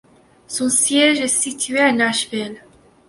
Son 0.47 0.67
siège 0.67 1.19
est 1.19 1.27
situé 1.27 1.77
à 1.79 1.91
Nashville. 1.91 2.59